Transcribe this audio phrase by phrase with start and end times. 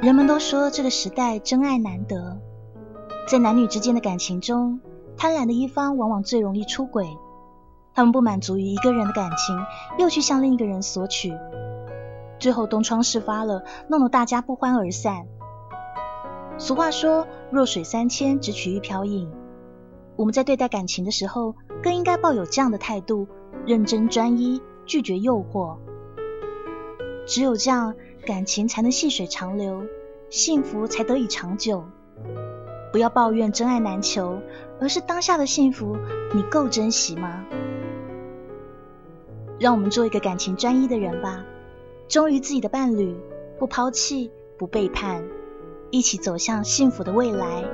[0.00, 2.40] 人们都说这个时代真爱难得，
[3.26, 4.80] 在男女之间的感情中，
[5.16, 7.08] 贪婪的一方往往最容易出轨。
[7.94, 9.58] 他们不满足于一个人的感情，
[9.98, 11.36] 又去向另一个人索取，
[12.38, 15.26] 最后东窗事发了，弄得大家不欢而散。
[16.58, 19.28] 俗话说：“弱水三千，只取一瓢饮。”
[20.14, 23.26] 我们在对待感情的时候，更应该抱有这样的态度：
[23.66, 25.76] 认真专一，拒绝诱惑。
[27.26, 27.94] 只有这样，
[28.24, 29.82] 感情才能细水长流，
[30.30, 31.84] 幸福才得以长久。
[32.90, 34.40] 不要抱怨真爱难求，
[34.80, 35.96] 而是当下的幸福，
[36.34, 37.44] 你够珍惜吗？
[39.58, 41.44] 让我们做一个感情专一的人吧，
[42.08, 43.14] 忠于自己的伴侣，
[43.58, 45.22] 不抛弃，不背叛，
[45.90, 47.64] 一起走向幸福的未来。